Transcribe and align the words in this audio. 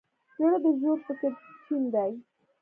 زړه 0.41 0.57
د 0.63 0.65
ژور 0.79 0.97
فکر 1.07 1.31
چین 1.65 1.83
دی. 1.93 2.11